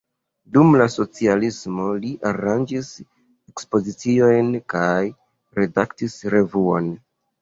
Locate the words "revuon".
6.37-6.91